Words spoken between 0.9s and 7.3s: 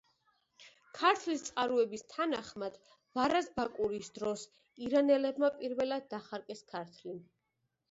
ქართლის წყაროების თანახმად, ვარაზ-ბაკურის დროს ირანელებმა პირველად დახარკეს ქართლი.